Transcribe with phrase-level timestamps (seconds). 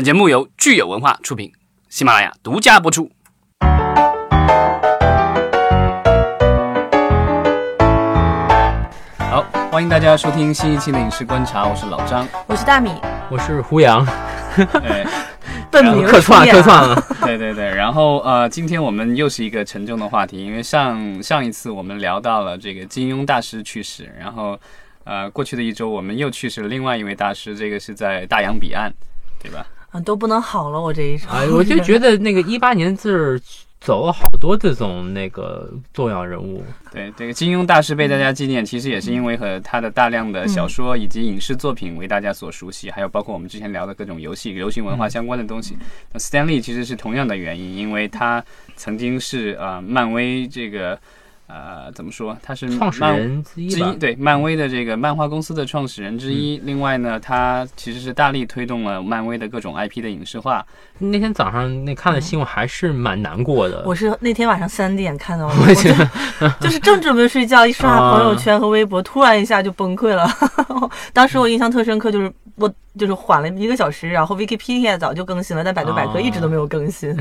[0.00, 1.52] 本节目由聚友文化出品，
[1.90, 3.12] 喜马拉雅独家播出。
[9.18, 12.26] 好，欢迎大家收听新一期的影视观察，我是老张。
[12.46, 12.90] 我是大米，
[13.30, 14.02] 我是胡杨，
[14.82, 15.04] 哎，
[15.70, 17.04] 本名客串客串 了。
[17.20, 24.58] 对对对，然后呃，今天我们又是一个沉重的话题，因为上上一次我们聊到了这个金庸大师去世，然后
[25.04, 28.90] 呃，过去的一周我们又去世了另外一位大师，这个是在大洋彼岸，
[29.42, 29.66] 对吧？
[29.90, 31.36] 啊，都不能好了，我这一场。
[31.36, 33.40] 哎，我就 觉得那个一八年字
[33.80, 45.78] 走了好多这种那个重要人物，对，这个金庸大师被大家纪念，其实也是因为和他的大量的小说以及影视作品为大家所熟悉，还有包括我们之前聊的各种游戏、流行文化相关的东西。
[46.12, 48.44] 那 Stanley 其实是同样的原因，因为他
[48.76, 51.00] 曾经是呃漫威这个
[51.52, 53.98] 呃怎么说，他是创始人之一吧之一，。
[53.98, 56.58] 对漫威的这个漫画公司的创始人之一。
[56.58, 60.64] 另外呢，他其实是大力推动了漫威的各种 IP 的影视化。
[60.98, 63.82] 那天早上那看的新闻还是蛮难过的。
[63.86, 66.08] 我是那天晚上三点看到的，我 觉得
[66.40, 70.28] 就 就是正准备睡觉，一刷啊朋友圈和微博，突然一下就崩溃了。
[71.12, 77.16] 当时我印象特深刻，就是我就是缓了一个小时，然后 Wikipedia 早就更新了，但百度百科啊一直都没有更新，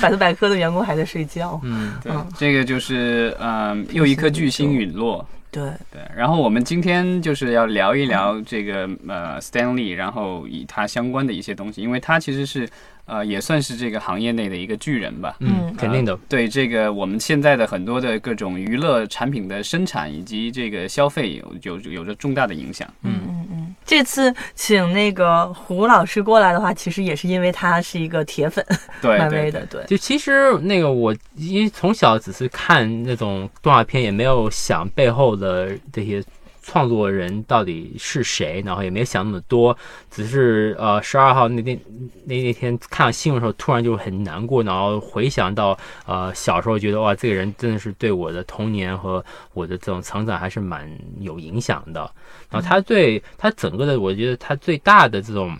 [0.00, 1.58] 百度百科的员工还在睡觉。
[1.64, 5.26] 嗯，对嗯，这个就是嗯、又一颗巨星陨落。
[5.50, 12.66] 对，对，然后我们今天就是要聊一聊这个呃 Stanley，然后与他相关的一些东西，因为他其实是
[13.04, 15.36] 呃也算是这个行业内的一个巨人吧。
[15.40, 16.18] 嗯，嗯肯定的。
[16.26, 22.88] 对这个我们现在的很多的各种娱乐产品的生产以及这个消费有有有着重大的影响。
[23.02, 23.61] 嗯嗯嗯。
[23.92, 28.64] 这次请那个胡老师过来的话，其实也是因为他是一个铁粉，
[29.02, 29.84] 对漫威的，对。
[29.84, 36.24] 就其实那个我因为从小只是看那种动画片，也没有想背后的这些
[36.62, 39.76] 创作人到底是谁，然后也没想那么多，
[40.10, 41.78] 只是呃十二号那天
[42.24, 52.10] 那那天看到新闻的时候，突然就很难过，然后回想到呃小时候觉得哇这个人真的是对我的童年和我的这种成长还是蛮有影响的。
[52.48, 55.56] 然后他对他整个的，我觉得他最大的这种。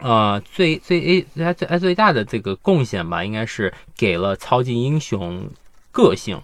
[0.00, 5.48] 呃，最最诶，他最他最大的这个贡献吧，应该是给了超级英雄
[5.92, 6.36] 个性。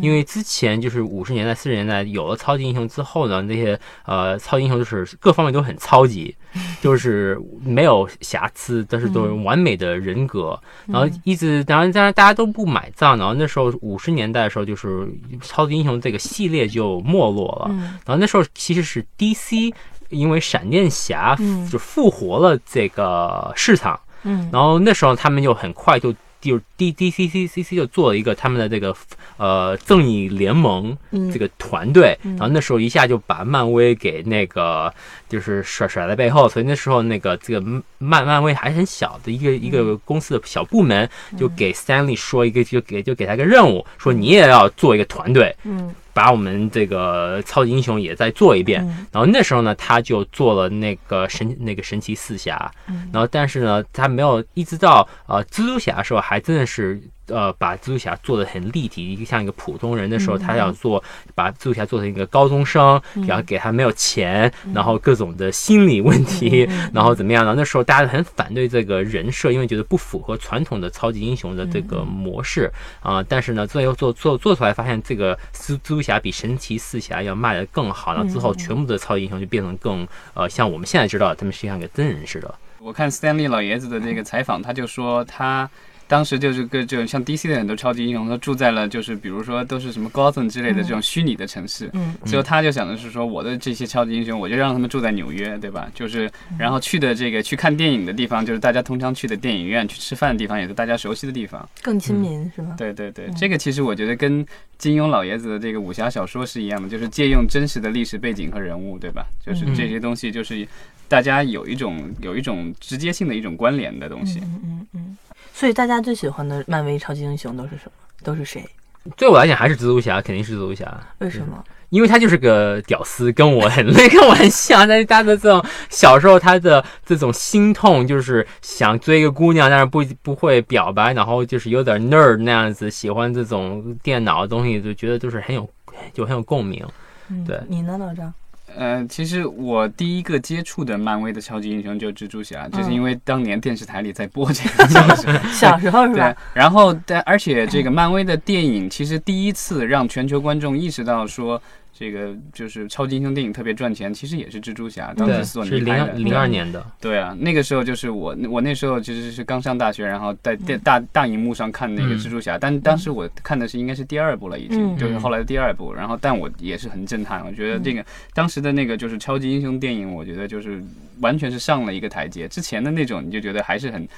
[0.00, 6.34] 因为之前就是五十年代、四十年代有了超级英雄之后呢，那些呃超级英雄就是各方面都很超级，
[6.80, 10.58] 就是没有瑕疵，但是都是完美的人格。
[10.86, 13.18] 然后一直，当然当然大家都不买账。
[13.18, 15.06] 然后那时候五十年代的时候，就是
[15.42, 17.66] 超级英雄这个系列就没落了。
[17.70, 19.72] 嗯然后那时候其实是 DC
[20.08, 28.94] 因为闪电侠嗯就复活了这个市场，嗯然后那时候他们就很快就就 D D C C C C 就做了一个他们的这个
[29.38, 31.32] 呃正义联盟嗯。
[31.32, 32.32] 这个团队，嗯。
[32.32, 34.92] 然后那时候一下就把漫威给那个
[35.28, 37.60] 就是甩甩在背后，所以那时候那个这个
[37.98, 41.08] 漫漫威还很小的一个一个公司的小部门，
[41.38, 48.82] 就给 Stanley 说一个就给就给他个任务，说你也要做一个团队，嗯把我们这个超级英雄也再做一遍。
[48.86, 49.06] 嗯。
[49.12, 53.08] 然后那时候呢，他就做了那个神那个神奇四侠，嗯。
[53.12, 57.00] 然后但是呢，他没有一直到呃蜘蛛侠的时候，还真的是
[57.32, 61.02] 呃把蜘蛛侠做的很立体，一个像一个普通人的时候，嗯他要做
[61.34, 63.26] 把蜘蛛侠做成一个高中生，嗯。
[63.26, 67.54] 然后给他没有钱，然后各种的心理问题，然后怎么样呢？
[67.56, 72.70] 那时候大家很反对这个人设，因为觉得不符合传统的超级英雄的这个模式
[73.00, 82.54] 啊、但是呢，最后做做做出来，发现这个蜘蜘蛛侠比神奇四侠要卖的更好，然后之后全部的超级英雄就变成更呃像我们现在知道的，他们是像个真人似的。
[82.78, 85.70] 我看 Stanley 老爷子的这个采访，他就说他
[86.12, 91.88] 当时就是个就像 DC 的很多超级英雄，他住在了就是比如说都是什么 Gotham 之类的这种虚拟的城市。
[91.94, 95.90] 嗯最后他就想的是说，我的这些超级英雄，我就让他们住在纽约，对吧？
[95.94, 101.66] 就是然后去的这个去看电影的地方，就是大家通常去的电影院，去吃饭的地方，也是大家熟悉的地方。
[101.80, 102.74] 更亲民是吧？
[102.76, 104.44] 对对对，这个其实我觉得跟
[104.76, 109.24] 金庸老爷子的这个武侠小说是一样的，就是借用真实的历史背景和人物，对吧？
[109.42, 110.68] 就是这些东西，就是
[111.08, 114.40] 大家有一种有一种直接性的一种关联的东西。
[114.40, 115.16] 嗯嗯嗯。
[115.62, 117.92] 所以大家最喜欢的漫威超级英雄都是什么？
[118.24, 118.68] 都是谁？
[119.16, 121.62] 对我来讲还是蜘蛛侠，肯定是蜘蛛侠，为什么？
[121.90, 124.88] 因为他就是个屌丝，跟我很 那个我很像。
[124.88, 135.70] 但是他的这种小时候他的这种心痛，就是想追一个姑娘，但是不不会表白，然后就是有点 nerd 那样子，喜欢这种电脑的东西，就觉得就是很有
[136.12, 136.84] 就很有共鸣。
[137.28, 138.34] 嗯对你呢，老张？
[138.76, 145.38] 呃，其实我第一个接触的漫威的超级英雄就是蜘蛛侠，就是因为当年电视台里在播这个小时候。
[145.52, 151.60] 小时候是对吧？，然后但而且这个漫威的电影其实第一次让全球观众意识到说，
[151.92, 156.12] 这个就是超级英雄电影特别赚钱，其实也是蜘蛛侠，当时对，索是零尼拍的。
[156.14, 170.82] 零二年的，对啊，那个时候就是我，我那时候其实是刚上大学，然后在电大大荧幕上看那个嗯蜘蛛侠，但当时我看的是应该是第二部了，已经、嗯就是后来的第二部，然后但我也是很震撼，我觉得这个当时的那个就是超级英雄电影，我觉得就是
[171.20, 174.08] 完全是上了一个台阶，之前的那种你就觉得还是很。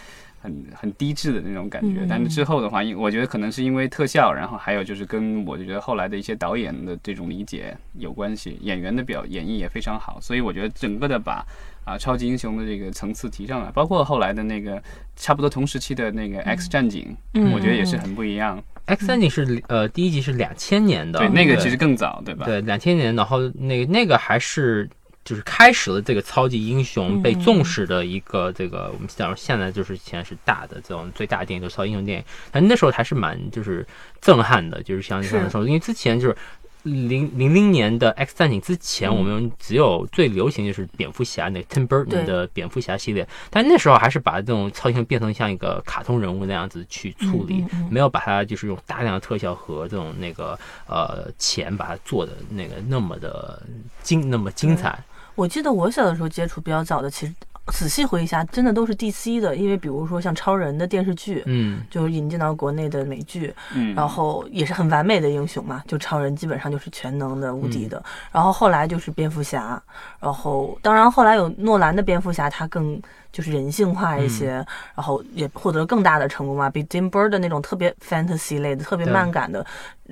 [0.45, 2.07] 很很低质的那种感觉，嗯。
[2.07, 11.45] 但是之后的话，因我觉得可能是因为特效，然后还有就是跟我觉得后来的一些导演的这种理解有关系，演员的表演绎也非常好，所以我觉得整个的把
[11.87, 14.81] 啊超级英雄的这个层次提上来，包括后来的那个
[15.17, 17.51] 差不多同时期的那个 X 战警，嗯。
[17.53, 18.63] 我觉得也是很不一样。
[18.87, 22.45] X 战警是呃第一集是两千年的，对，那个其实更早，对吧？
[22.45, 24.87] 对两千年，然后那个那个还是
[25.25, 33.87] 就是开始了这个超级英雄被重视的一个这个我们讲现在就是现在是大的这种最大的电影就是超级英雄电影，但那时候还是蛮就是
[34.21, 36.37] 震撼的，就是像你刚才说，因为之前就是。
[36.85, 53.63] 零零零年的 X 战警之前，我们只有最流行就是蝙蝠侠那 Tim Burton 的蝙蝠侠系列，但那时候还是把这种超英雄变成像一个卡通人物那样子去处理，没有把它就是用大量的特效和这种那个呃钱把它做的那个那么的
[54.03, 55.03] 精那么精彩。
[55.35, 57.35] 我记得我小的时候接触比较早的，其实
[57.73, 68.05] 仔细回忆一下，真的都是 DC 的，因为比如说像超人的电视剧，嗯，就是引进到国内的美剧，嗯，然后也是很完美的英雄嘛，就超人基本上就是全能的、无嗯敌的。
[68.31, 69.83] 然后后来就是蝙蝠侠，
[70.21, 73.01] 然后当然后来有诺兰的蝙蝠侠，他更
[73.33, 74.67] 就是人性化一些，嗯
[74.97, 79.67] 然后也获得了更大的成功嘛，比 Tim Burton 的那种特别 fantasy 类的、特别对漫感的，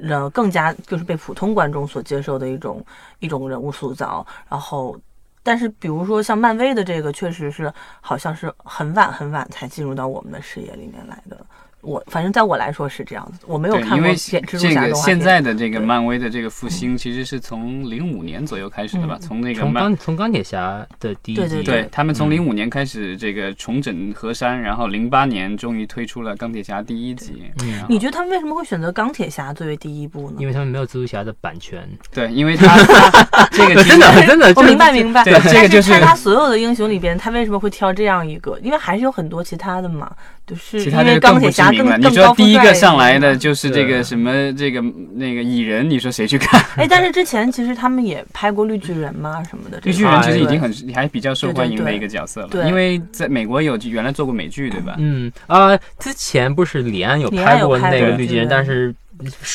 [0.08, 2.82] 呃，更加就是被普通观众所接受的一种
[3.18, 4.26] 一种人物塑造。
[4.48, 4.98] 然后，
[5.42, 11.44] 但是比如说像漫威的这个，确实是好像是很晚很晚才进入到我们的视野里面来的。
[11.82, 19.18] 我反正在我来说是这样子，我没有，看过因为蝙蜘蛛这个现在的这个漫威的这个复兴，其实是从零五年左右开始的吧？
[19.20, 27.44] 嗯从那个从从钢铁侠的第一集，对对对他们从嗯零五年开始这个重整河山，然后零八年终于推出了钢铁侠第一集。
[27.62, 30.36] 嗯你觉得他们为什么会选择钢铁侠作为第一部呢？
[30.38, 38.58] 因为他们没有蜘蛛侠的版权，对，因为他他 这个真的真的，我明白明白，对这个就是他所有的英雄里边，他为什么会挑这样一个？
[38.60, 40.10] 因为还是有很多其他的嘛，
[40.46, 41.98] 就是其因为他的钢铁侠知名了。
[41.98, 44.80] 你说第一个上来的就是这个什么这个
[45.14, 46.60] 那个蚁人，你说谁去看？
[46.76, 54.96] 哎，但是之前其实他们也拍过绿巨人嘛什么的，绿巨人其实已经对很还比较受欢迎的一个角色了，因为在美国有原来做过美剧，对吧？
[54.98, 58.94] 嗯啊、之前不是李安有拍过那个绿巨人，对但是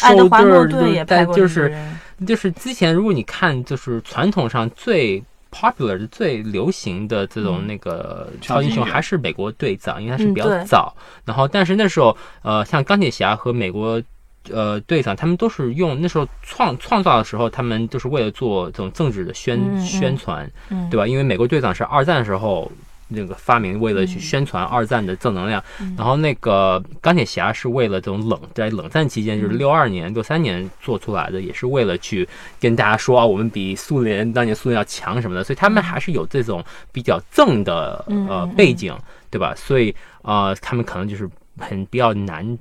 [0.02, 5.22] 爱德收华诺顿就是也拍过绿巨但就是人，就是之前如果你看就是传统上最
[5.52, 10.96] popular 的最流行的这种嗯那个超级英雄还是美国队长，因为它是比较早。
[11.26, 14.02] 然后但是那时候呃像钢铁侠和美国。
[14.50, 21.06] 呃，队长他们都是用那时候创创造的时候，他们都是为了做这种政治的宣、宣传，嗯，对吧？
[21.06, 22.72] 因为美国队长是二战的时候
[23.07, 25.63] 那个发明，为了去嗯宣传二战的正能量。
[25.80, 32.27] 嗯然后那个钢铁侠是为了这种冷在冷战期间，就是嗯六二年、六三年做出来的，也是为了去
[32.59, 38.95] 跟大家说啊，我们比苏联当年苏联要强什么的，所以他们还是有这种比较正的呃背景，
[39.31, 39.54] 对吧？
[39.56, 42.57] 所以呃，他们可能就是很比较难。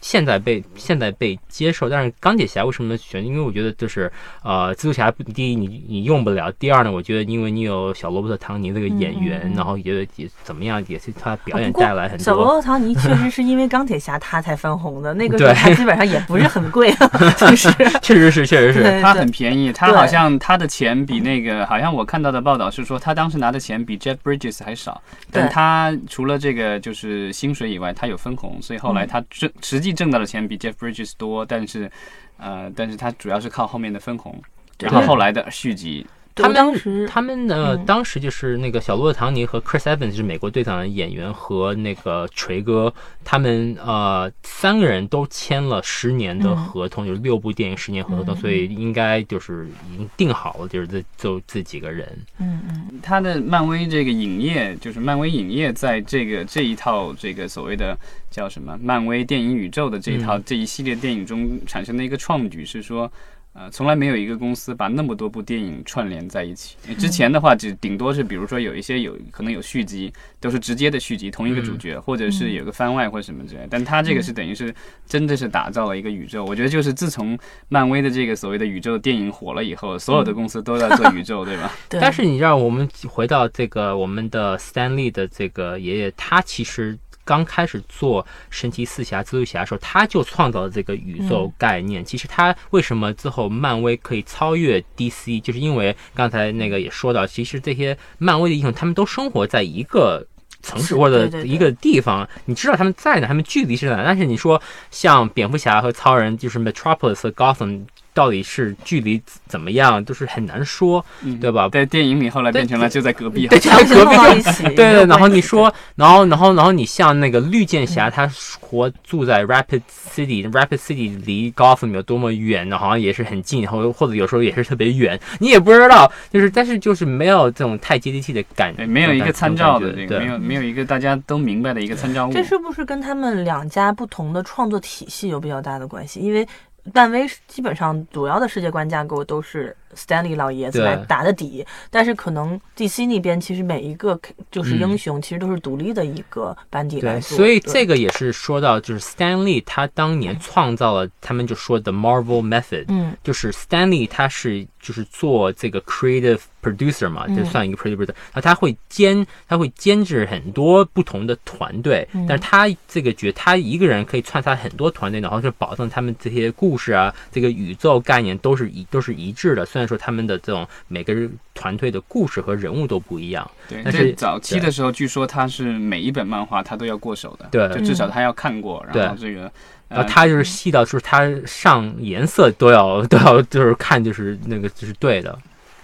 [0.00, 3.24] 现在被现在被接受，但是钢铁侠为什么选？
[3.24, 4.10] 因为我觉得就是
[4.42, 9.56] 呃，蜘蛛侠第一你你用不了，第二呢，我觉得因为你有小罗伯特·唐尼这个演员，嗯嗯嗯。
[9.56, 12.52] 然后觉得也怎么样，也是他表演带来很多小罗多。
[12.54, 15.54] 伯特·唐尼确实是因为钢铁侠他才分红的， 那个时候对。
[15.54, 16.92] 他基本上也不是很贵，
[17.38, 17.70] 就是。
[18.02, 29.08] 确实是，确实是，他很便宜，他好像他的钱比那个，好像我看到的报道是说，他当时拿的钱比 Jeff Bridges 还少，但他除了这个就是薪水以外，他有分红，所以后来嗯。
[29.08, 31.90] 他挣实际挣到的钱比 Jeff Bridges 多，但是
[32.36, 34.40] 呃，但是他主要是靠后面的分红，
[34.80, 42.92] 然后后来的续集，他们当们时他们呢，嗯当时就是那个小罗伯特·唐尼和 Chris Evans 是美国队长的演员和那个锤哥，
[43.24, 52.08] 他们呃三个人都签了十年的嗯合同，就是六部电影十年合同，嗯所以应该就是已经定好了，就是这就这几个人。
[52.38, 57.96] 嗯嗯他的漫威这个影业，就是漫威影业在这个这一套这个所谓的
[58.30, 63.10] 叫什么漫威电影宇宙的这一套、嗯这一系列电影中产生的一个创举是说。
[63.56, 66.76] 呃，从来没有一个公司把那么多部电影串联在一起。
[66.98, 73.64] 之前的话，只顶多是比如说有一些有可能有续集，都是直接的续集，同一个主角，或者是有个番外或者什么之类。
[73.70, 74.74] 但他这个是等于是
[75.06, 76.44] 真的是打造了一个宇宙。
[76.44, 81.72] 我觉得就是自从漫威的这个所谓的宇宙电影火了以后，所有的公司都在做宇宙，对吧？
[81.88, 92.04] 对，但是你让我们回到这个我们的 Stan Lee 的这个爷爷，他其实刚开始做神奇四侠、蜘蛛侠的时候，他就创造了这个宇宙概念。
[92.04, 100.26] 其实他为什么之后漫威可以超越 DC，就是因为刚才那个也说到，其实这些漫威的英雄他们都生活在一个。
[100.62, 104.58] 城市或者一个地方，你知道他们在哪，他们距离是哪，但是你说
[104.90, 107.84] 像蝙蝠侠和超人，就是 Metropolis 和 Gotham
[108.14, 111.68] 到底是距离怎么样，都是很难说，嗯对吧？
[111.68, 118.30] 在电影里后来变成了就在隔壁，对， 就在隔壁放到一起，对对，然后你说，然后然后然后你像那个绿箭侠，他
[118.60, 122.78] 活住在 Rapid City，Rapid City 离 Gotham 有多么远呢？
[122.78, 132.32] 好像也是很近，然后或者有时候也是特别远，你也不知道，就是但是就是没有这种太接地气的感觉，没有一个参照的对没有没有一个大家都明白的一个参照物。
[132.32, 136.20] 这是不是跟他们两家不同的创作体系有比较大的关系？
[136.20, 136.46] 因为
[136.92, 144.18] 漫威基本上主要的世界观架构都是 Stanley 老爷子来打的底，但是可能 DC 那边其实每一个
[144.52, 144.84] 就是嗯。
[144.84, 147.36] 英雄其实都是独立的一个班底来对，做。
[147.38, 153.16] 所以这个也是说到，就是 Stanley 他当年创造了，他们就说的 Marvel Method，嗯。
[153.22, 157.36] 就是 Stanley 他是就是做这个 creative producer 嘛，嗯。
[157.36, 162.26] 就算一个 producer，然后他会监他会监制很多不同的团队，嗯。
[162.28, 169.64] 但是他这个角他一个人可以串插很多团队，然后就保证他们这些故事啊，这个宇宙概念都是一都是一致的。
[169.64, 177.68] 虽然说他们的这种每个人团队的故事和人物都不一样，对，但是早期的时候，据说他是每一本漫画他都要过手的，对。
[177.78, 179.42] 就至少他要看过，然后这个，
[179.88, 185.38] 呃然后他就是细到就是他上颜色都要都要就是看就是那个就是对的，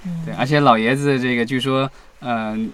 [0.05, 1.91] 嗯对，而且老爷子这个据说，
[2.21, 2.71] 嗯、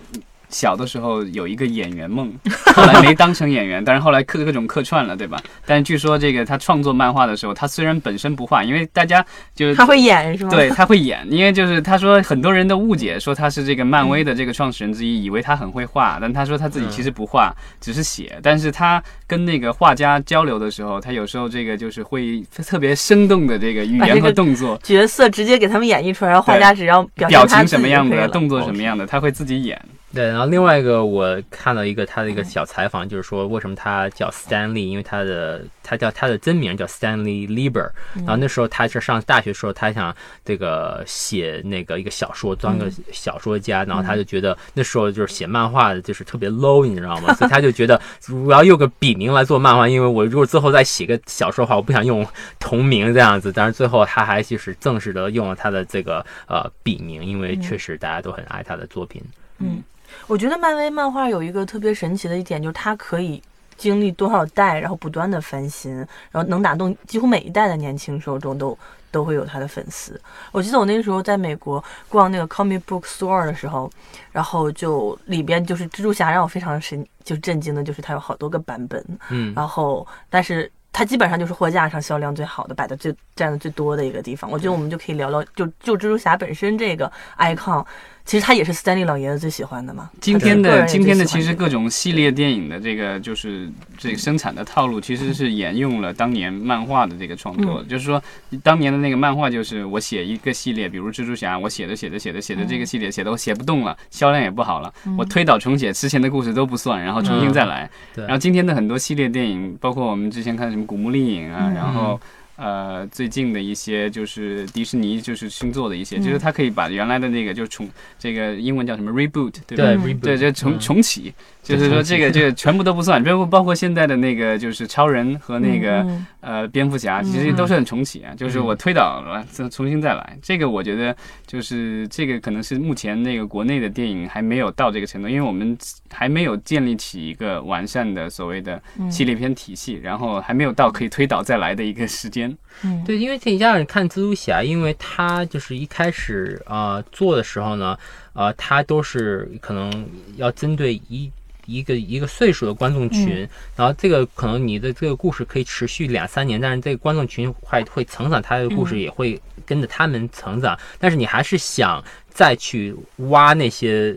[0.48, 2.32] 小的时候有一个演员梦，
[2.74, 5.40] 后来没当成演员，但是后来客各种客串了，对吧？
[5.64, 9.24] 但是据说这个他创作漫画的时候，他虽然本身不画，因为大家
[9.54, 10.50] 就是他会演是吗？
[10.50, 18.38] 对，他会演，因为就是他说很多人都误解说他是这个漫威的这个创始人之一，以为他很会画，但他说他自己其实不画，只是写。
[18.42, 24.78] 但是他跟那个画家交流的时候，他有时候这个就是会特别生动的这个语言和动作。
[24.82, 29.80] 角色直接给他们演绎出来，然后画家只要表情什么样的，动作什么样的，他会自己演。
[30.14, 47.34] 对，然后另外一个我看到一个他的一个小采访，就是说为什么他叫 Stanley，因为他的他叫他的真名叫 Stanley Lieber，然后那时候他是上大学的时候，他想这个写那个一个小说，当个小说家，然后他就觉得那时候就是写漫画的就是特别 low，你知道吗？
[47.34, 48.00] 所以他就觉得
[48.46, 52.26] 我要用个笔名来做漫画，因为我如果最后再写个小说的话，我不想用
[52.58, 53.52] 同名这样子。
[53.52, 59.20] 但是最后他还就是正式的用了他的这个呃笔名，因为确实大家都很爱他的作品。
[59.58, 59.82] 嗯，
[60.26, 63.42] 我觉得漫威漫画有一个特别神奇的一点，就是它可以
[63.76, 68.78] 经历多少代，然后不断的翻新，然后能打动几乎每一代的年轻受众都
[69.10, 70.20] 都会有他的粉丝。
[70.52, 73.90] 我记得我那个时候在美国逛那个 comic book store 的时候，
[74.32, 80.70] 然后就里边就是蜘蛛侠让我非常神就震惊的，就是它有好多个版本，嗯，然后但是。
[80.98, 84.50] 它基本上就是货架上销量最好的，摆的最占的最多的一个地方。
[84.50, 87.84] 我觉得我们就可以聊聊，就就蜘蛛侠本身这个 icon，
[88.26, 90.10] 其实他也是斯丹利老爷子最喜欢的嘛。
[90.20, 97.82] 今天的今天的其实各种系列电影的这个就是这个生产的套路，其实是沿用了当年漫画的这个创作。
[97.84, 98.20] 就是说，
[98.64, 107.88] 当年的那个漫画就是我写一个系列，比如蜘蛛侠，我写着写着写着写着这个系列写的我写不动了，销量也不好了，我推倒重写，之前的故事都不算，然后重新再来。
[108.12, 112.20] 对然后今天的很多系列电影，包括我们之前看什么《古墓丽影》啊，嗯然后。
[112.56, 116.22] 呃，最近的一些就是迪士尼就是新做的一些，嗯。
[116.22, 119.84] 就是它可以把原来的那个就重这个英文叫什么 reboot 对吧？
[119.84, 120.00] 对嗯。
[120.02, 120.80] reboot，对，就重嗯。
[120.80, 121.32] 重启，
[121.62, 127.24] 就是说这个这个全部都不算， 包括包括现在的那个就是超人和那个嗯呃蝙蝠侠，嗯。
[127.24, 130.38] 其实都是很重启啊，就是嗯我推倒了，再重新再来。
[130.40, 131.14] 这个我觉得
[131.46, 135.76] 就是这个可能是目前那个国内的电影还没有到这个程度，因为我们
[136.10, 139.10] 还没有建立起一个完善的所谓的嗯。
[139.10, 142.45] 系列片体系，然后还没有到可以推倒再来的一个时间。
[142.82, 143.02] 嗯。
[143.04, 147.98] 对，因为这家人看蜘蛛侠，因为他就是一开始呃做的时候呢，
[148.32, 151.30] 呃，他都是可能要针对一
[151.66, 164.16] 一个一个岁数的观众群，然后这个可能你的这个故事可以持续两三年，但是这个观众群会会成长，他的故事也会跟着他们成长，但是你还是想再去挖那些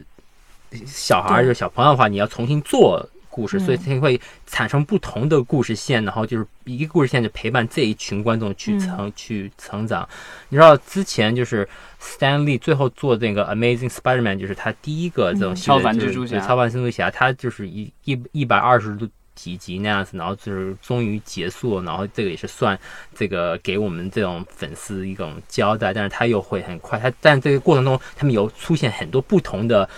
[0.86, 3.10] 小孩儿，就是小朋友的话，你要重新做。
[3.40, 10.08] 故事，嗯所以才会产生不同的故事线，然后就是一个故事线就陪伴这一群观众去嗯成、去成长。
[10.50, 11.68] 你知道之前就是
[12.02, 22.78] Stan Lee 最后做那个 Amazing Spider-Man，就是他第一个这种超凡蜘蛛侠超凡蜘蛛侠，他就是一一一百二十度几集那样子，然后就是终于结束了，然后这个也是算
[23.16, 29.90] 这个给我们这种粉丝一种交代，但是他又会很快，他但这个过程中他们有出现很多不同的。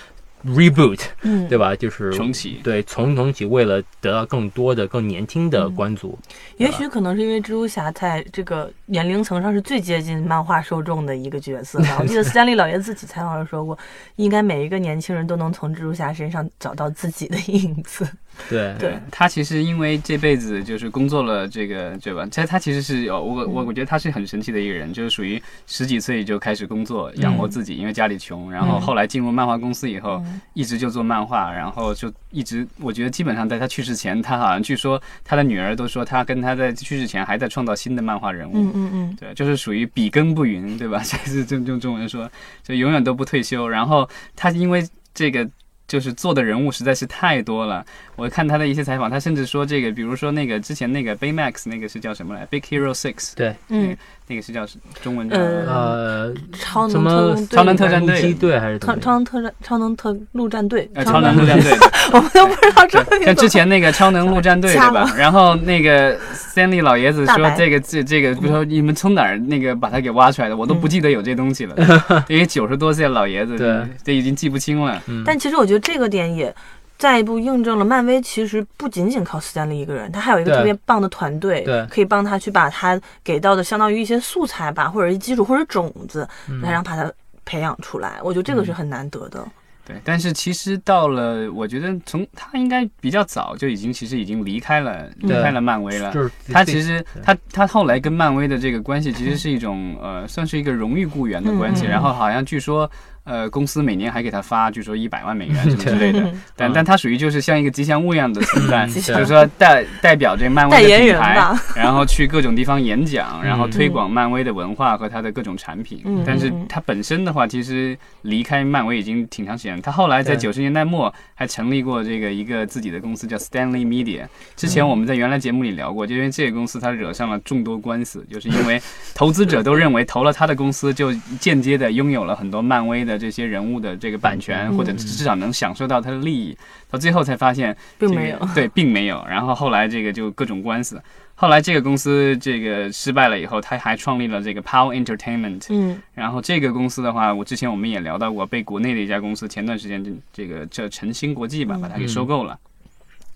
[0.46, 1.76] reboot，嗯，对吧？
[1.76, 2.60] 就是重启。
[2.64, 6.18] 对重重启，为了得到更多的、更年轻的关注。
[6.58, 11.98] 也许可能是因为蜘蛛侠在这个年龄层上是最接近漫画受众的一个角色吧。
[12.00, 13.78] 我记得斯坦利老爷自己采访时说过，
[14.16, 18.08] 应该每一个年轻人都能从蜘蛛侠身上找到自己的影子。
[18.50, 22.28] 对 对他其实因为这辈子就是工作了这个对吧？
[22.32, 30.24] 他他其实是有我我我觉得他是很神奇的一个人，就是属于十几岁就开始工作养活自己，因为家里穷，然后后来进入漫画公司以后，
[30.54, 38.54] 一直就做漫画，然后就一直我觉得基本上在他去世前，他好像据说他的女儿都说他跟他在去世前还在创造新的漫画人物。
[38.56, 41.02] 嗯嗯嗯，对，就是属于笔耕不耘，对吧？
[41.06, 42.30] 这是用用中文说，
[42.64, 43.68] 就永远都不退休。
[43.68, 45.48] 然后他因为这个。
[45.92, 47.86] 就是做的人物实在是太多了。
[48.16, 53.34] 我看他的一些采访，他甚至说这个，比如说那个之前那个 Baymax 那个是叫什么来？Big Hero Six。
[53.36, 53.98] 对，嗯，
[54.32, 54.66] 那个是叫
[55.04, 60.90] 中文呃，超什么超能特战队队还是超超能特战超能特陆战队？
[61.04, 61.78] 超能陆战队，
[62.14, 63.26] 我们都不知道这个。
[63.26, 65.14] 像之前那个超能陆战队对吧？
[65.18, 71.76] 然后那个 Stanley 老爷子说这个这这个，比如说你们从哪儿那个把它给挖出来的，我都不记得有这东西了。
[72.30, 75.02] 因为九十多岁老爷子，对，这已经记不清了。
[75.26, 75.82] 但其实我觉得。
[75.82, 76.56] 这个点也
[77.02, 86.30] 再一步印证了，漫威其实不仅仅靠斯坦利一个人，他还有一个特别棒的团队，对，可以帮他去把他给到的相当于一些素材吧，或者是基础或者种子，
[86.62, 87.12] 来让把他
[87.44, 88.20] 培养出来。
[88.24, 89.44] 我觉得这个是很难得的。
[89.84, 96.14] 对，但是其实到了，我觉得从他应该比较早就已经其实已经离开了离开了漫威了。
[96.14, 101.88] 就是他其实他他后来跟漫威的这个关系其实是一种呃，算是一个荣誉雇员的关系。
[101.88, 102.88] 然后好像据说。
[103.24, 116.04] 呃，公司每年还给他发，据说一百万美元 什么之类的，但但他属于就是像一个吉祥物一样的存在，就是说代代表这漫威的品牌， 然后去各种地方演讲，然后推广漫威的文化和他的各种产品。
[116.26, 119.82] 但是他本身的话，其实离开漫威已经挺长时间了。
[119.82, 124.26] 他后来在九十年代末还成立过这个一个自己的公司，叫 Stanley Media。
[124.56, 128.82] 之前我们在原来节目里聊过，就因为这个公司他惹上了众多官司，就是因为
[129.14, 133.11] 投资者都认为投了他的公司就间接的拥有了很多漫威的。
[133.12, 136.58] 的这些人物的这个版权，或者至少能享受到他的利益，
[136.90, 139.24] 到最后才发现并没有，对，并没有。
[139.30, 141.02] 然后后来这个就各种官司，
[141.36, 145.66] 后来这个公司这个失败了以后，他还创立了这个 Power Entertainment。
[145.70, 152.58] 嗯，然后这个公司的话，我之前我们也聊到过，被国内的一家公司前段时间这这个叫晨星国际吧，把它给收购了。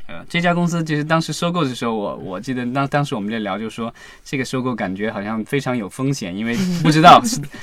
[0.07, 7.21] 呃，这家公司其实当时收购的时候，我我记得当当时我们在聊，就说这个收购感觉好像非常有风险，因为 不知道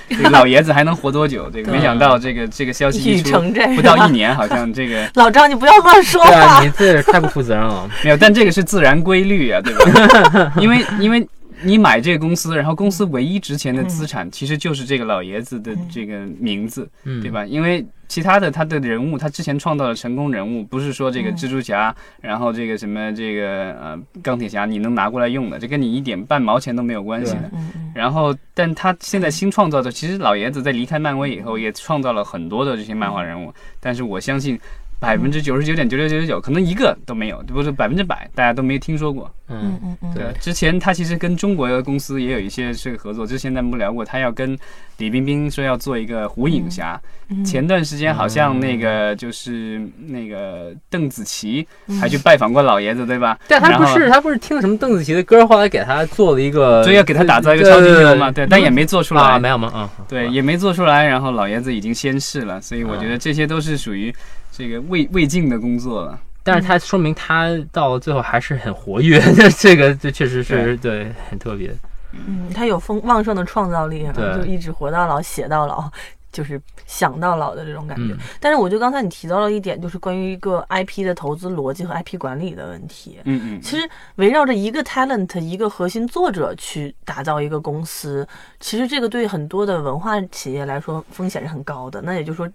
[0.08, 1.48] 这个老爷子还能活多久。
[1.50, 3.40] 这个没想到这个这个消息一出，
[3.76, 7.88] 不到一年，好像这个 老张你不要乱说话，你这太不负责任了。
[8.02, 10.52] 没有，但这个是自然规律啊，对吧？
[10.60, 11.26] 因 为因为。
[11.64, 17.44] 你买这个公司，然后公司唯一值钱的资产其实就是这个老爷子的这个名字，对吧？
[17.46, 27.50] 因为其他的他的人物，他之前创造的成功人物，不是说这个蜘蛛侠，然后这个什么这个呃钢铁侠，你能拿过来用的，这跟你一点半毛钱都没有关系的。
[27.94, 34.58] 然后，但他现在新创造的，其实老爷子在离开漫威以后，也创造了很多的这些漫画人物，但是我相信。
[35.02, 39.28] 百分之九十九点九九九九九，可能一个都没有，不是百分之百，大家都没听说过。
[39.48, 40.14] 嗯嗯嗯。
[40.14, 44.56] 对，之前他其实跟中国的公司也有一些这个合作，之前咱们不聊过，他要跟
[44.98, 47.00] 李冰冰说要做一个火影侠。
[47.44, 51.66] 前段时间好像那个就是那个邓紫棋
[52.00, 53.36] 还去拜访过老爷子，对吧？
[53.48, 58.30] 但他不是他不是听了什么邓紫棋的歌，后来给他做了一个，所以要给他打造一个超级英雄嘛？
[58.30, 59.72] 对，但也没做出来，没有吗？
[59.74, 61.04] 嗯，对，也没做出来。
[61.06, 64.14] 然后老爷子已经先逝了，所以我觉得这些都是属于。
[64.54, 69.18] 这个未未尽的工作了，但是他说明他到最后还是很活跃，
[69.58, 71.74] 这个这确实是对很特别。
[72.12, 75.90] 嗯，他有丰旺盛的创造力，就一直活到老，写到老，
[76.30, 78.14] 就是想到老的这种感觉。
[78.38, 83.18] 但是我觉得刚才你提到了一点，就是关于一个 IP 的投资逻辑和 IP 管理的问题。
[83.24, 88.28] 嗯嗯，其实围绕着一个 talent，一个核心作者去打造一个公司，
[88.60, 92.02] 其实这个对很多的文化企业来说风险是很高的。
[92.02, 92.46] 那也就是说。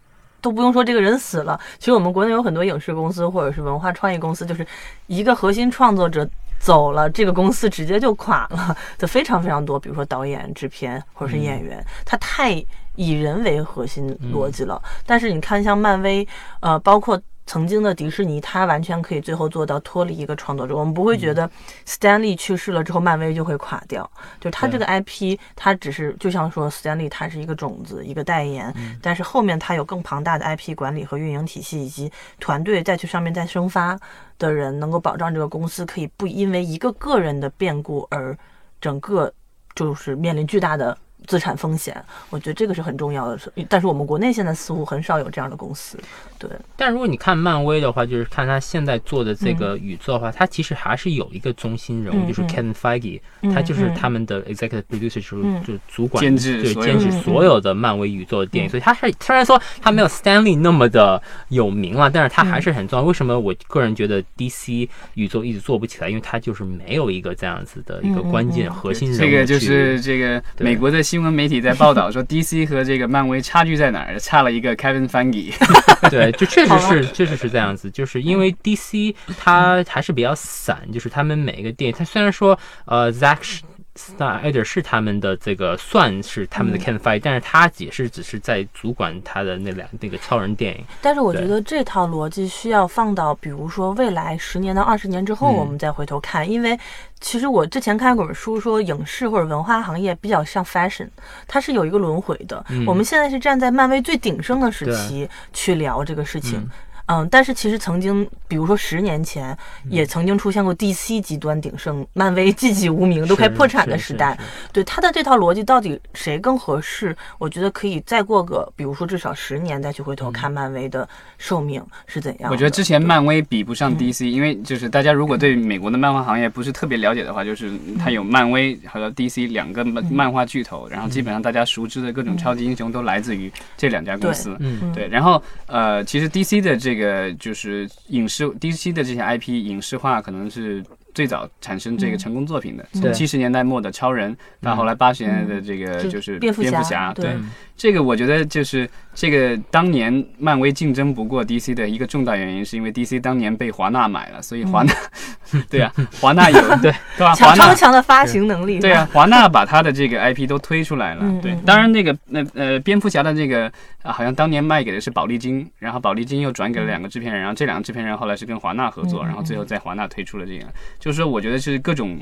[0.42, 4.66] 都不用说这个人死了，其实我们国内有很多影视公司或者是文化创意公司，就是
[5.08, 6.28] 一个核心创作者
[6.60, 9.80] 走了，这个公司直接就垮了就非常非常多。
[9.80, 12.52] 比如说导演、制片或者是演员，他太
[12.96, 14.82] 以人为核心逻辑了。
[15.06, 16.28] 但是你看，像漫威，
[16.62, 17.20] 呃，包括。
[17.48, 20.76] 曾经的迪士尼，它完全可以最后做到脱离一个创作者。
[20.76, 21.50] 我们不会觉得
[21.88, 24.08] Stanley 去世了之后，漫威就会垮掉。
[24.40, 28.72] 就它这个 IP，它只是就像说 Stanley，他是一个种子，一个代言。
[29.02, 33.98] 但是后面它有更庞大的 IP 管理和运营体系，以及团队再去上面再生发
[34.38, 38.38] 的人，能够保障这个公司可以不因为一个个人的变故而
[38.82, 39.34] 整个
[39.74, 43.38] 就是面临巨大的资产风险，我觉得这个是很重要的。
[43.38, 45.98] 是但是我们国内现在似乎很少有这样的公司，
[46.38, 53.96] 对，但如果你看漫威的话，就是看他现在做的这个宇宙的话，他其实还是有一个中心人物，就是 Kevin Feige，嗯他就是嗯。
[53.96, 55.64] 他们的 executive producer，就是嗯。
[55.64, 58.72] 就是主管监制对监制所有的漫威宇宙的电影，嗯。
[58.72, 63.04] 所以他是虽然说他没有 Stanley 那么的有名了，但是他还是很重要。
[63.04, 66.10] 为什么我个人觉得 DC 宇宙一直做不起来？
[66.10, 74.20] 因为他就是没有一个这样子的一个关键嗯核心人物这个就是这个美国的新闻媒体在报道说， DC 和这个漫威差距在哪儿？
[74.20, 75.54] 差了一个 Kevin Feige。
[76.12, 83.62] 对，就确实是，确实是这样子，就是因为 DC 它还是比较散，就是他们每一个电影，它虽然说呃 Zack
[83.98, 90.86] Snyder 是他们的这个算是他们的嗯 Ken Feige，、但是他也是只是在主管他的那两那个超人电影。
[91.02, 96.80] 但是我觉得这套逻辑需要放到，比如说未来十年到二十年之后，嗯我们再回头看，因为
[97.20, 101.08] 其实我之前看过本书，说影视或者文化行业比较像 fashion，
[101.48, 102.64] 它是有一个轮回的。
[102.70, 106.70] 嗯我们现在是站在漫威最鼎盛的时期去聊这个事情。
[107.08, 114.38] 嗯嗯，但是其实曾经，比如说十年前，嗯也曾经出现过 DC 极端鼎盛，漫威 寂寂无名，都快破产的时代。
[114.72, 117.16] 对他的这套逻辑到底谁更合适？
[117.38, 122.52] 我觉得可以再过个，比如说至少十年再去回头看漫威的寿命是怎样。
[122.52, 134.56] 我觉得之前漫威比不嗯上 DC，因为就是大家如果对美国的漫画行业不是特别了解的话，就是它有漫威和 DC 两个漫漫画巨头，然后基本上大家熟知的各种超级英雄都来自于这两家公司。
[134.60, 140.84] 嗯对，然后呃，其实 DC 的这个这个就是影视 DC 的这些 IP 影视化，可能是
[141.18, 147.32] 最早产生这个成功作品的，从对七十年代末的超人到后来八十年代的这个就就是蝙蝠侠侠，对。
[147.32, 154.92] 嗯这个我觉得就是这个当年漫威竞争不过 DC 的一个重大原因，是因为 DC 当年被华纳买了，所以华纳，
[155.70, 157.36] 对啊，华纳有 对对吧？
[157.36, 158.80] 华强超强的发行能力。
[158.80, 161.40] 对啊，华纳把他的这个 IP 都推出来了嗯。
[161.40, 161.52] 对。
[161.52, 170.66] 嗯，当然那个那呃蝙蝠侠的这个啊，好像当年卖给的是宝丽金，然后宝丽金又转给了两个制片人，然后这两个制片人后来是跟华纳合作，然后最后在华纳推出了这个，
[171.08, 172.20] 就是说我觉得是各种。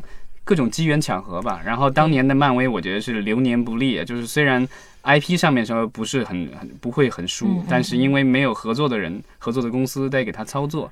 [0.47, 4.63] 各种机缘巧合吧，然后当年的漫威，我觉得是流年不利，就是虽然
[5.05, 10.89] IP 上面稍微不是很很不会很输，嗯嗯但是因为没有合作的人、合作的公司在给他操作，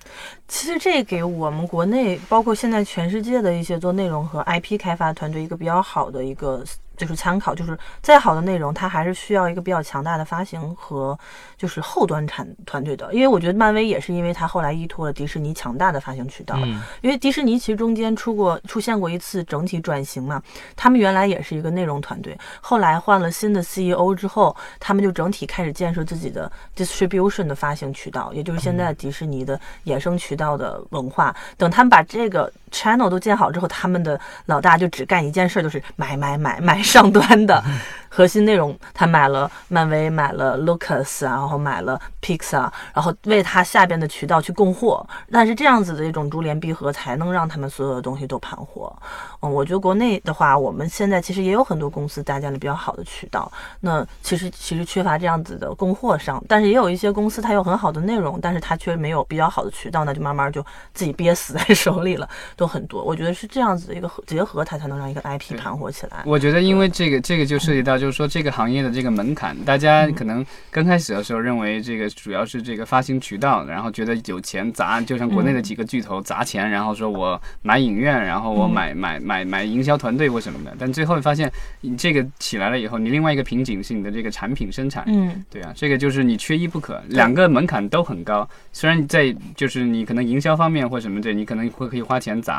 [0.47, 6.63] 其实这给我们国内，包括现在全世界的一些做内容和 IP 开发团队一个比较好的一个
[6.95, 11.17] 就是参考，就是再好的内容，它还是需要一个比较强大的发行和
[11.57, 13.11] 就是后端产团队的。
[13.11, 16.79] 因为我觉得漫威也是因为它后来依托了迪士尼强大的发行渠道，嗯。
[17.01, 20.39] 因为迪士尼其实中间出过出现过一次整体转型嘛，
[20.75, 31.35] 他们原来也是一个内容团队，后来换了新的 CEO 之后，他们就整体开始建设自己的 distribution 的发行渠道，也就是现在迪士尼的衍生渠道的文化。
[31.55, 37.63] 等他们把这个 channel 都建好之后，他们的老大就只干一件事，就是买买买买上端的
[38.09, 38.77] 核心内容。
[38.93, 45.05] 他买了漫威，买了 Lucas，然后买了 Pixar，然后为他下边的渠道去供货。
[45.31, 48.93] 但是这样子的一种珠联璧合，才能让他们所有的东西都盘活。
[49.41, 53.51] 嗯，我觉得国内的话，我们现在其实也有很多公司搭建了比较好的渠道。
[53.81, 63.03] 那其实其实缺乏这样子的供货商，但是也有一些公司它有很好的内容，但是它却没有比较好的渠道，那就慢慢就自己憋死在手里了，都很多。
[63.03, 66.23] 我觉得是这样子的一个合结合，它才能让一个 IP 对盘活起来。
[66.25, 85.03] 我觉得，因为这个这个就涉及到，就是说这个行业的这个门槛，大家可能刚开始的时候认为这个主要是这个发行渠道，然后觉得有钱砸，就像国内的几个巨头砸钱，然后说我买影院，然后我买买买买营销团队或什么的，但最后发现你这个起来了以后，你另外一个瓶颈是你的这个产品生产。
[85.07, 88.47] 嗯，对啊，这个就是你缺一不可，两个门槛都很高。
[88.71, 92.52] 虽然在就是你可能营销方面或什么的，你可能会可以花钱砸，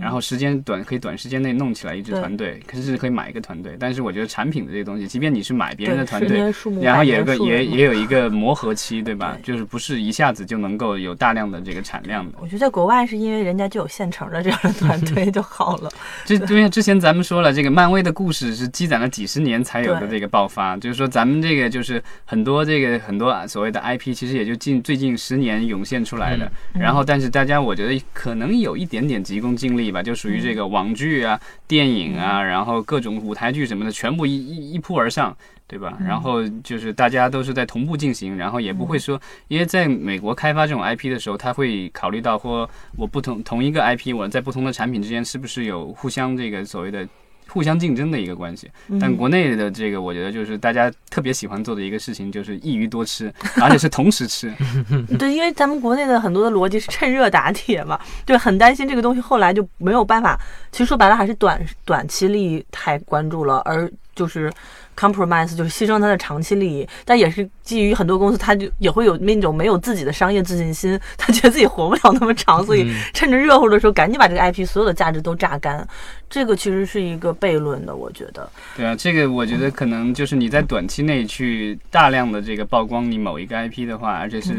[0.00, 3.76] 然后时间短可以短时间内弄起来一支团队，可是可以买一个团队。
[3.78, 6.38] 但是我觉得产品的这个东西，即便你是买别人的，团队，
[6.80, 9.36] 然后也有个也也有一个磨合期，对吧？
[9.42, 12.38] 对就是不是一下子就能够有大量的这个产量的。
[12.40, 15.90] 我觉得在国外是因为人家就有现成的这样的团队就好了。
[16.24, 26.50] 这因为之前咱们说了，这个漫威的故事是积攒了几十年才有的这个爆发，就是说咱们这个就是很多这个很多所谓的 IP，其实也就近最近十年涌现出来的。
[26.74, 35.36] 嗯然后，但是大家我觉得可能有一点点急功近利吧，就属于这个网剧啊、电影啊，然后各种舞台剧什么的，全部一一一扑而上。
[35.66, 35.96] 对吧？
[35.98, 47.08] 然后就是大家都是在同步进行，然后也不会说，因为在美国开发这种 IP 的时候，他会考虑到或我不同同一个 IP，我在不同的产品之间是不是有互相这个所谓的
[47.48, 48.70] 互相竞争的一个关系。
[49.00, 54.52] 但嗯国内的这个，我觉得就是大家特别喜欢做的一个事情，就是一鱼多吃， 而且是同时吃。
[55.18, 60.38] 对，因为咱们国内的很多的逻辑是趁热打铁嘛， 对，很担心这个东西后来就没有办法。
[60.72, 64.52] 其实说白了还是短短期利益太关注了，而就是
[64.96, 75.86] compromise，就是牺牲他的长期利益，但也是基于很多公司，他就也会有那种没有自己的商业自信心，他觉得自己活不了那么长，所以嗯趁着热乎的时候赶紧把这个 IP 所有的价值都榨干。
[76.28, 78.50] 这个其实是一个悖论的，我觉得。
[78.76, 84.52] 对啊，这个我觉得可能就是你在短期内去大量的这个曝光你某一个 IP 的话，而且是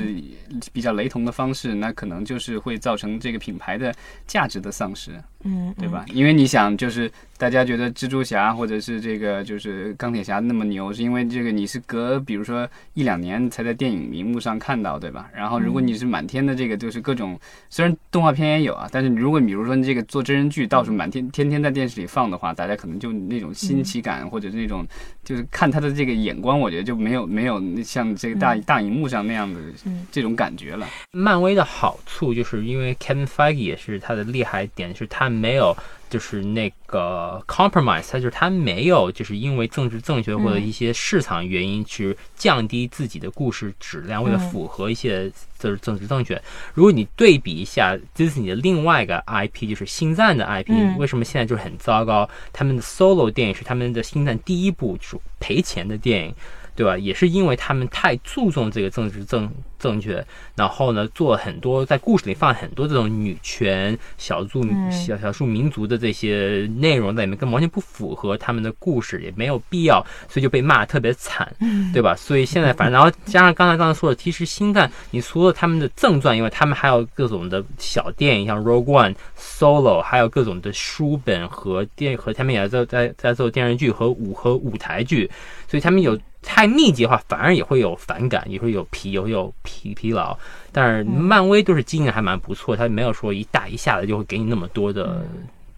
[0.71, 3.93] 比较雷同的方式，那可能就是会造成这个品牌的
[4.25, 5.11] 价值的丧失，
[5.43, 6.05] 嗯，对吧？
[6.13, 15.29] 因为你想，就是大家觉得蜘蛛侠或者是这个就是钢铁侠那么牛，是因为这个你是隔比如说一两年才在电影荧幕上看到，对吧？
[15.35, 24.83] 然后如果你是满天的这个就是各种，虽然动画片也有啊，但是如果比如说你这个做真人剧，到处满天天天在电视里放的话，大家可能就那种新奇感或者是那种
[25.23, 30.87] 就是看他的这个眼光，我觉得就没有没有像这个大大荧幕上那样的嗯这种感觉了。
[31.11, 35.75] 漫威的好处就是因为 Kevin Feige 也是他的厉害点，是他没有
[36.09, 46.41] 就是那个 compromise，它就是它没有就是因为政治正确或者一些市场原因去降低自己的故事质量，为了嗯符合一些就是政治正确。
[46.73, 52.29] 如果你对比一下迪士尼的另外一个 IP，就是星战的 IP，、嗯为什么现在就是很糟糕？
[52.53, 56.33] 他们的 solo 电影是他们的星战第一部就是赔钱的电影。
[56.75, 56.97] 对吧？
[56.97, 71.51] 也是因为他们太注重这个政治正正确，然后呢，做很多在故事里放很多这种女权、小众、嗯小少数民族的这些内容在里面，根本完全不符合他们的故事，也没有必要，所以就被骂得特别惨，
[71.93, 72.15] 对吧？
[72.15, 85.29] 所以现在反正，然后加上刚才刚才说的，其实星战，你除了他们的正传以外，他们还有各种的小电影，像 Rogue One、Solo，还有各种的书本和电和他们也在在在做电视剧和舞和舞台剧，
[85.67, 90.37] 所以他们有太密集的话，反而也会有反感，也会有疲，也会有疲疲劳。
[90.71, 95.25] 但是漫威就是经营还蛮不错，它没有说一大一下子就会给你那么多的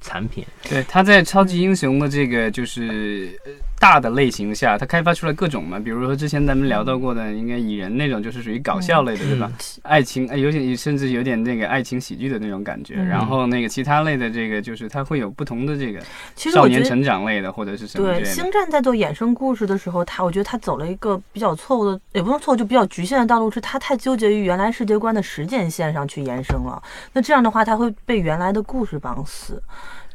[0.07, 0.45] 产品。
[0.69, 9.51] 对，他在超级英雄的这个就是呃大的类型下，他开发出了各种嘛，比如说之前咱们聊到过的，应该蚁人那种就是属于搞笑类的，对吧？
[9.83, 12.95] 爱情，哎，有点甚至有点那个爱情喜剧的那种感觉。
[12.97, 15.99] 嗯然后那个其他类的这个就是它会有不同的这个
[16.35, 26.81] 其实我觉得少年成长类的或者是什么对，星战在做衍生故事的时候，他我觉得他走了一个比较错误的，也不是错误，就比较局限的道路，是他太纠结于原来世界观的实践线上去延伸了。
[27.13, 29.61] 那这样的话，他会被原来的故事绑死。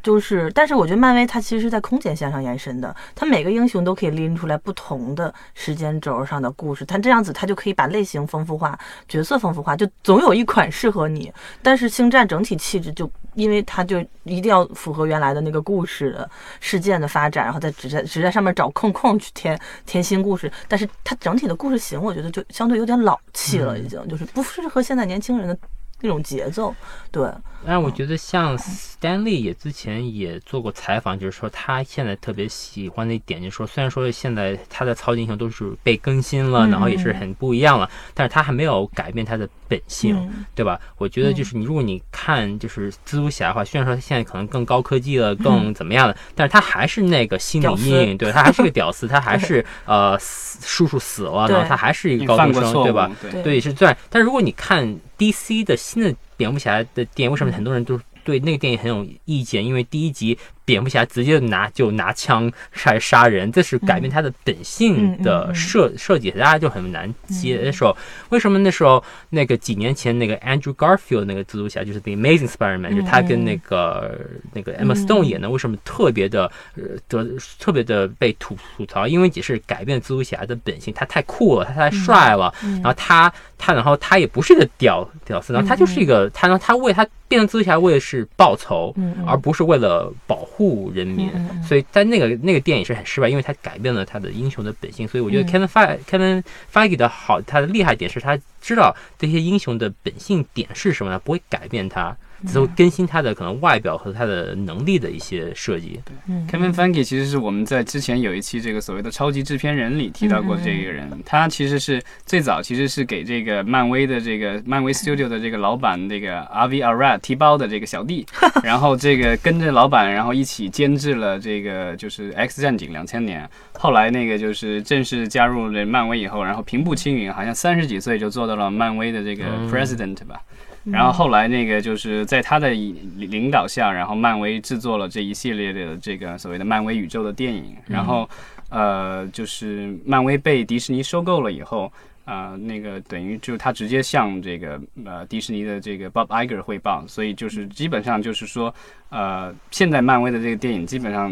[0.02, 11.32] 就是，但是我觉得漫威它其实是在空间线上延伸的，它每个英雄都可以拎出来不同的时间轴上的故事，它这样子它就可以把类型丰富化、角色丰富化，就总有一款适合你。
[11.62, 25.56] 但是星战整体气质就因为它就一定要符合原来的那个故事的事件的发展，然后再只在只在上面找空空去填填新故事，但是它整体的故事型我觉得就相对有点老气了，已经就是不适合现在年轻人的
[26.02, 26.74] 那种节奏。
[27.10, 27.30] 对，
[27.66, 36.70] 但是我觉得像 Stanley 也之前也做过采访，就是说他现在特别喜欢的一点，就是说虽然说现在他的超级英雄都是被更新了，嗯。
[36.70, 40.44] 然后也是很不一样了，但是他还没有改变他的本性，嗯。
[40.54, 40.80] 对吧？
[40.96, 53.10] 我觉得就是你如果你看就是蜘蛛侠的话，虽然说他现在可能更高科技了，更怎么样了，但是他还是那个心理阴影，对他还是个屌丝， 他还是呃叔叔死了，然后他还是一个高中生，对吧？
[53.20, 53.42] 对。
[53.42, 53.94] 对，是这样。
[54.08, 59.64] 但如果你看 DC 的新的蝙蝠侠的电影，为什么很多人都对那个电影很有意见？
[59.64, 62.50] 因为第一集蝙蝠侠直接拿就拿枪
[62.84, 65.54] 来杀人，这是改变他的本性的嗯嗯嗯。
[65.54, 67.96] 设设计，大家就很难接受。
[68.28, 74.18] 为什么那时候那个几年前那个 Andrew Garfield 那个蜘蛛侠就是 The Amazing Spider-Man，、就是他跟那个
[74.52, 77.24] 那个 Emma Stone 演的，为什么特别的呃得
[77.58, 79.06] 特别的被吐吐槽？
[79.06, 88.94] 因为也是改变蜘蛛侠的本性，他太酷了，他太帅了，然后他他然后他也不是一个屌屌丝，然后他就是一个他呢他为他变成蜘蛛侠为的是报仇，
[89.26, 90.51] 而不是为了保护
[90.94, 91.30] 人民。
[91.62, 95.06] 所以在那个那个电影是很失败，因为他改变了他的英雄的本性。
[95.06, 101.18] 所以我觉得嗯 Kevin Feige Kevin Feige 的好，他的厉害点是他知道这些英雄的本性点是什么呢？
[101.18, 106.00] 不会改变他，只是更新他的可能外表和他的能力的一些设计。
[106.28, 106.46] 嗯。
[106.50, 118.26] Kevin Feige 其实是我们在之前有一期这个所谓的超级制片人里提到过的这个人，他其实是最早其实是给这个漫威的这个漫威 Studio 的这个老板这个 Avi Arad 提包的这个小弟，
[118.62, 129.70] 然后这个跟着老板，然后一起监制了这个就是 X 战警两千年，后来那个就是正式加入了漫威以后，然后平步青云，好像三十几岁就做到了漫威的这个嗯。
[129.72, 130.40] President 吧。
[130.84, 137.76] 然后后来那个就是在他的领导下，然后漫威制作了这一系列的这个所谓的漫威宇宙的电影。
[137.86, 138.28] 然后
[138.68, 141.92] 呃，就是漫威被迪士尼收购了以后，
[142.24, 148.74] 呃，那个等于就是他直接向这个呃迪士尼的这个 Bob Iger 汇报，所以就是基本上就是说，
[149.10, 151.30] 呃，现在漫威的这个电影基本上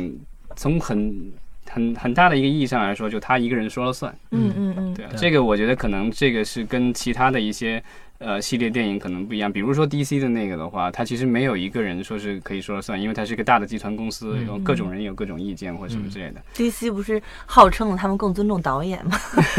[0.54, 1.32] 从很
[1.68, 4.14] 很很大的一个意义上来说，就他一个人说了算。
[4.30, 7.82] 嗯嗯嗯，对啊，对这个我觉得可能这个是跟其他的一些
[8.20, 9.50] 呃系列电影可能不一样。
[9.50, 16.40] 比如说 DC 的那个的话，它其实没有一个人说是可以说了算，因为它是一个大的集团公司，嗯有各种人有各种意见或者什么之类的。
[16.54, 19.18] DC 不是号称他们更尊重导演吗？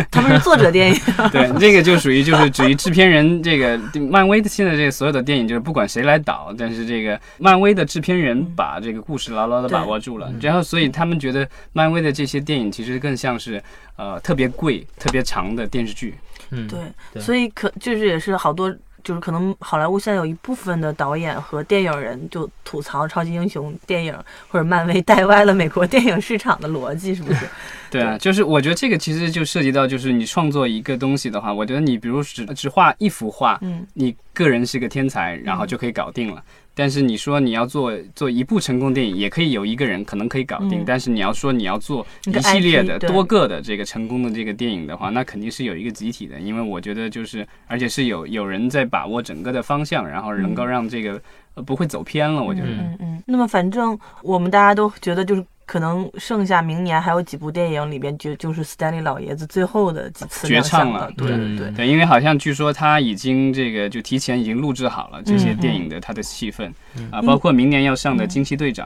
[0.10, 1.00] 他们是作者电影。
[1.32, 13.62] 对， 这个就属于就是至于制片人这个漫威的现在这个所有的电影，就是不管谁来导，但是这个漫威的制片人把这个故事牢牢的把握住了，然后所以他们觉得漫威的这些电影其实更像是
[13.96, 16.14] 呃特别贵、特别长的电视剧。
[16.52, 16.80] 嗯，对，
[17.14, 18.74] 对所以可就是也是好多。
[19.04, 24.16] 就是可能好莱坞现在有一部分的导演和电影人就吐槽超级英雄电影
[24.48, 27.50] 或者漫威带歪了美国电影市场的逻辑，是不是？
[27.90, 36.44] 对啊，就是我觉得这个其实就涉及到，就是你创作一个东西的话，我觉得你比如只只画一幅画，嗯你个人是个天才，然后就可以搞定了。
[36.74, 40.82] 但是你说你要做做一部成功电影，也可以有一个人可能可以搞定。
[40.82, 51.22] 嗯但是你要说你要做一系列的多个的这个成功的这个电影的话，那肯定是有一个集体的，因为我觉得就是而且是有有人在把握整个的方向，然后能够让这个、
[51.56, 52.44] 呃不会走偏了。
[52.44, 52.68] 我觉得。
[52.68, 53.24] 嗯嗯。
[53.26, 55.46] 那么反正我们大家都觉得就是。
[55.72, 67.10] 可能剩下明年还有几部电影里边就就是斯坦利老爷子最后的几次绝亮相唱了对对嗯对，对，因为好像据说他已经这个就提前已经录制好了这些嗯电影的他的戏份、嗯。
[67.10, 68.86] 啊，包括明年要上的《惊奇队长》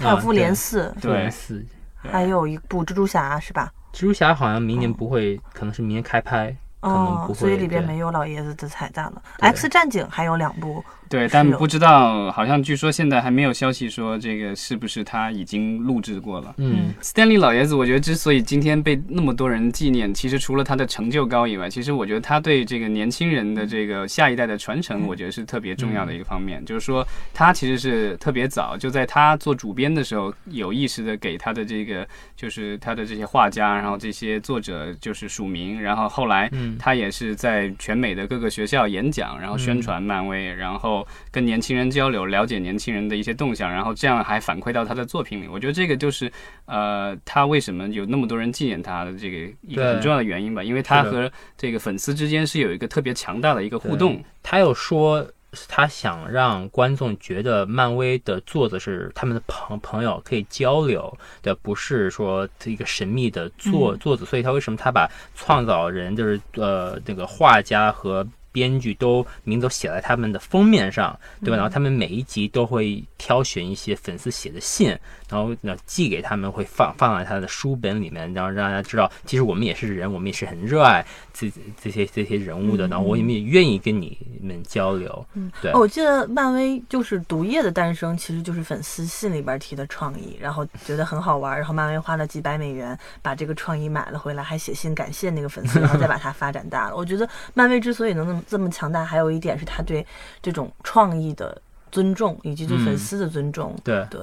[0.00, 1.10] 还有复联啊四，对。
[1.10, 1.66] 复联四，
[1.96, 3.72] 还有一部蜘蛛侠是吧？
[3.92, 7.32] 蜘蛛侠好像明年不会，可能是明年开拍，可能不，会。
[7.32, 9.20] 哦所以里边没有老爷子的彩蛋了。
[9.40, 16.54] X 战警还有两部，对，但不知道，好像据说现在还没有消息说这个是不是他已经录制过了。
[16.58, 16.94] 嗯。
[17.02, 26.64] Stanley 老爷子，我觉得之所以今天被那么多人纪念，其实除了他的成就高以外，其实我觉得他对这个年轻人的这个下一代的传承，我觉得是特别重要的一个方面。
[26.64, 36.76] 就是说，他其实是特别早，就在他做主编的时候，有意识的给他的这个就是他的这些画家，然后这些作者就是署名，然后后来嗯。
[36.78, 40.95] 他也是在全美的各个学校演讲，然后宣传漫威，然后
[41.32, 45.48] 跟年轻人交流，了解年轻人的一些动向，然后这样还反馈到他的作品里。
[45.48, 46.30] 我觉得这个就是
[46.66, 54.22] 呃，他为什么有那么多人纪念他的这个一个很重要的原因吧，因为他和这个粉丝之间是有一个特别强大的一个互动。
[54.42, 55.26] 他又说
[55.68, 64.24] 他想让观众觉得漫威的作者是他们的朋朋友，可以交流的，不是说一个神秘的作嗯作者。
[64.24, 68.26] 所以他为什么他把创造人就是呃那个画家和
[68.56, 71.56] 编剧都名字都写在他们的封面上，对吧？
[71.56, 85.26] 然后他们每一集都会挑选一些粉丝写的信，然后呢寄给他们，会放放在他的书本里面，然后让大家知道，其实我们也是人，我们也是很热爱这这些这些人物的，嗯然后我们也愿意跟你们交流。
[85.34, 96.96] 嗯，对哦我记得漫威就是毒液的诞生，其实就是粉丝信里边提的创意，然后觉得很好玩，然后漫威花了几百美元把这个创意买了回来，还写信感谢那个粉丝，然后再把它发展大了。
[96.96, 100.06] 我觉得漫威之所以能那么这么强大，还有一点是他对
[100.40, 101.60] 这种创意的
[101.90, 103.74] 尊重，以及对粉嗯丝的尊重。
[103.82, 104.20] 对，对，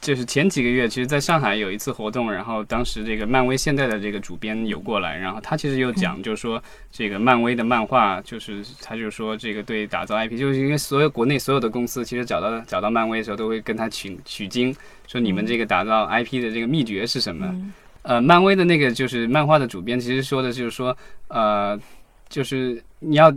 [0.00, 14.74] 就是前几个月，其实在上海有一次活动，然后当时这个漫威现在的这个主编有过来，然后他其实有讲，就是说这个漫威的漫画，就是他就说这个对打造 IP，就是因为所有国内所有的公司其实找到找到漫威的时候，都会跟他取取经，
[15.06, 17.46] 说你们这个打造 IP 的这个秘诀是什么？
[17.46, 20.96] 嗯呃，漫威的那个就是漫画的主编，其实说的就是说，
[21.28, 21.78] 呃，
[22.30, 23.30] 就是你要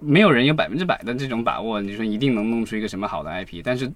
[0.00, 3.88] 没有人有百分之百的这种把握，你说一定能弄出一个什么好的 IP，但是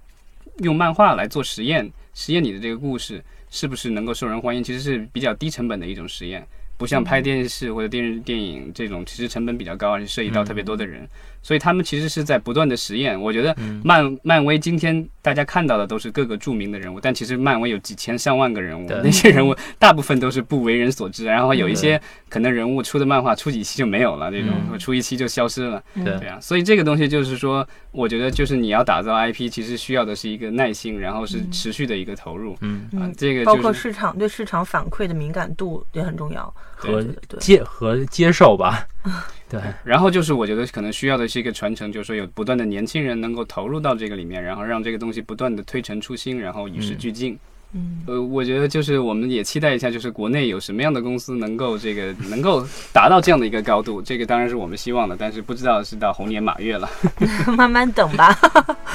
[0.58, 6.46] 用漫画来做实验，实验你的这个故事是不是能够受人欢迎，其实是比较低成本的一种实验，
[6.76, 11.08] 不像拍电视或者电视电影这种，其实成本比较高，而且涉及到特别多的人，
[11.42, 13.20] 所以他们其实是在不断的实验。
[13.20, 25.82] 我觉得漫漫威今天大家看到的都是各个著名的人物，但其实漫威有几千上万个人物，那些人物大部分都是不为人所知，然后有一些可能人物出的漫画出几期就没有了，那种嗯出一期就消失了。
[25.94, 32.56] 嗯对对啊，所以这个东西就是说，我觉得就是你要打造 IP，其实需要的是一个耐心，然后是持续的一个投入。
[32.60, 36.52] 嗯，这个包括市场对市场反馈的敏感度也很重要。
[36.74, 37.00] 和
[37.38, 38.84] 接和接受吧。
[39.50, 47.38] 对，然后就是我觉得可能需要的是一个传承，就是说有不断的年轻人能够投入到这个里面，然后让这个东西不断的推陈出新，然后与时俱进。
[47.74, 52.62] 嗯，呃，我觉得就是我们也期待一下，就是国内有什么样的公司能够这个能够
[52.92, 56.86] 达到这样的一个高度，这个当然是我们希望的，但是不知道是到猴年马月了。
[57.56, 58.36] 慢慢等吧。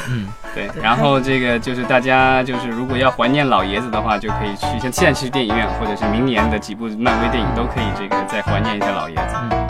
[0.07, 9.33] 嗯，对，然后这个就是大家就是如果要怀念老爷子的话，就可以去像现在去电影院，或者是明年的几部漫威电影都可以这个再怀念一下老爷子。
[9.33, 9.66] 好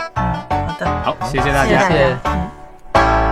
[0.85, 1.89] 好谢谢大家。
[1.89, 3.26] 谢谢